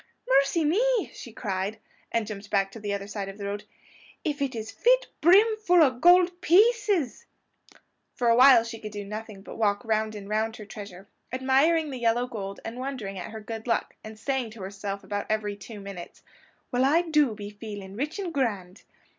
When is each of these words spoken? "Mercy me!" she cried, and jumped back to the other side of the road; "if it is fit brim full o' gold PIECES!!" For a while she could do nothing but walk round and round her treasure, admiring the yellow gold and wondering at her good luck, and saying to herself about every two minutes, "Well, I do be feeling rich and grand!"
"Mercy 0.27 0.65
me!" 0.65 1.11
she 1.13 1.31
cried, 1.31 1.77
and 2.11 2.25
jumped 2.25 2.49
back 2.49 2.71
to 2.71 2.79
the 2.79 2.91
other 2.91 3.05
side 3.05 3.29
of 3.29 3.37
the 3.37 3.45
road; 3.45 3.65
"if 4.23 4.41
it 4.41 4.55
is 4.55 4.71
fit 4.71 5.05
brim 5.21 5.45
full 5.57 5.83
o' 5.83 5.91
gold 5.91 6.41
PIECES!!" 6.41 7.27
For 8.15 8.27
a 8.27 8.35
while 8.35 8.63
she 8.63 8.79
could 8.79 8.91
do 8.93 9.05
nothing 9.05 9.43
but 9.43 9.59
walk 9.59 9.85
round 9.85 10.15
and 10.15 10.27
round 10.27 10.55
her 10.55 10.65
treasure, 10.65 11.07
admiring 11.31 11.91
the 11.91 11.99
yellow 11.99 12.25
gold 12.25 12.59
and 12.65 12.79
wondering 12.79 13.19
at 13.19 13.29
her 13.29 13.39
good 13.41 13.67
luck, 13.67 13.93
and 14.03 14.17
saying 14.17 14.49
to 14.49 14.63
herself 14.63 15.03
about 15.03 15.27
every 15.29 15.55
two 15.55 15.79
minutes, 15.79 16.23
"Well, 16.71 16.83
I 16.83 17.03
do 17.03 17.35
be 17.35 17.51
feeling 17.51 17.95
rich 17.95 18.17
and 18.17 18.33
grand!" 18.33 18.81